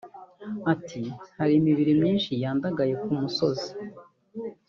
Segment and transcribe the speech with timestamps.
[0.73, 1.01] Ati
[1.37, 3.69] "Hari imibiri myinshi yandagaye ku musozi